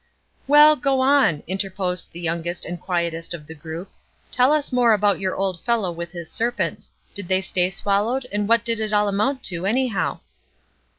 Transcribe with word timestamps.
"Well, 0.47 0.75
go 0.77 0.99
on," 0.99 1.43
interposed 1.45 2.11
the 2.11 2.19
youngest 2.19 2.65
and 2.65 2.81
quietest 2.81 3.35
of 3.35 3.45
the 3.45 3.53
group. 3.53 3.91
"Tell 4.31 4.51
us 4.51 4.69
some 4.69 4.77
more 4.77 4.93
about 4.93 5.19
your 5.19 5.35
old 5.35 5.59
fellow 5.59 5.91
with 5.91 6.11
his 6.11 6.27
serpents. 6.31 6.91
Did 7.13 7.27
they 7.27 7.41
stay 7.41 7.69
swallowed, 7.69 8.25
and 8.31 8.49
what 8.49 8.65
did 8.65 8.79
it 8.79 8.93
all 8.93 9.07
amount 9.07 9.43
to, 9.43 9.67
anyhow?" 9.67 10.19